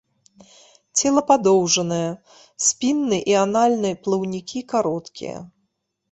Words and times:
Цела 0.99 1.21
падоўжанае, 1.31 2.07
спінны 2.67 3.19
і 3.33 3.35
анальны 3.41 3.91
плаўнікі 4.07 4.59
кароткія. 4.73 5.37